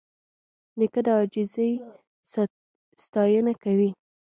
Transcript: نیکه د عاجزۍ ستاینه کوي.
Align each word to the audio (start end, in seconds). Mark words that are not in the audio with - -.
نیکه 0.77 1.01
د 1.05 1.07
عاجزۍ 1.17 1.71
ستاینه 3.03 3.53
کوي. 3.63 3.89